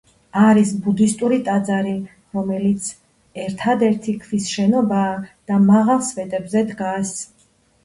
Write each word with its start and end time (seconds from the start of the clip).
არის 0.43 0.69
ბუდისტური 0.85 1.37
ტაძარი, 1.49 1.93
რომელიც 2.37 2.89
ერთადერთი 3.45 4.17
ქვის 4.25 4.49
შენობაა 4.55 5.15
და 5.31 5.63
მაღალ 5.69 6.05
სვეტებზე 6.11 6.67
დგას. 6.75 7.17